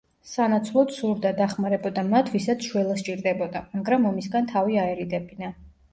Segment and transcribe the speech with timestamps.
[0.27, 5.53] სანაცვლოდ სურდა, დახმარებოდა მათ, ვისაც შველა სჭირდებოდა, მაგრამ ომისგან თავი აერიდებინა.